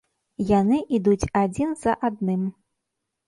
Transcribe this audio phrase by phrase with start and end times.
[0.59, 2.41] Яны ідуць адзін за адным.